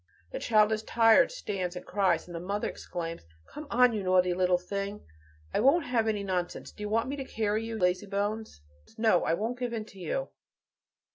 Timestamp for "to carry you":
7.17-7.75